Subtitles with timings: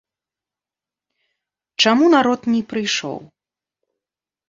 [1.85, 3.17] Чаму народ не прыйшоў?